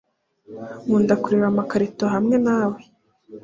nkunda 0.83 1.13
kureba 1.21 1.47
amakarito 1.51 2.05
hamwe 2.13 2.35
nawe 2.45 2.79